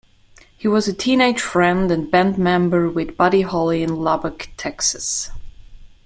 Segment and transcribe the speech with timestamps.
[0.57, 5.29] He was a teenage friend and band member with Buddy Holly in Lubbock, Texas.